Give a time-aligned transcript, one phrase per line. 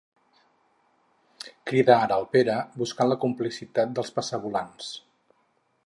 [1.71, 4.91] Crida ara el Pere buscant la complicitat dels passavolants.